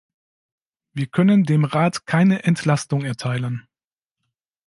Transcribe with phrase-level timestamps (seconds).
[0.93, 3.67] Wir können dem Rat keine Entlastung erteilen.